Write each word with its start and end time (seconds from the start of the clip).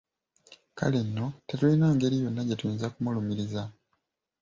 Kale 0.77 0.99
nno 1.07 1.25
tetulina 1.47 1.87
ngeri 1.95 2.15
yonna 2.23 2.41
gye 2.47 2.55
tuyinza 2.59 2.87
kumulumiriza. 2.93 3.63